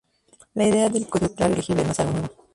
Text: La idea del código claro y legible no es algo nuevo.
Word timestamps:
La 0.55 0.65
idea 0.65 0.89
del 0.89 1.07
código 1.07 1.35
claro 1.35 1.53
y 1.53 1.57
legible 1.57 1.83
no 1.83 1.91
es 1.91 1.99
algo 1.99 2.13
nuevo. 2.17 2.47